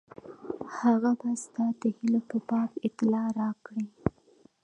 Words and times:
هغه 0.77 1.11
به 1.19 1.29
ستا 1.43 1.65
د 1.81 1.83
هیلو 1.97 2.21
په 2.29 2.37
باب 2.49 2.71
اطلاع 2.87 3.27
راکړي. 3.41 3.85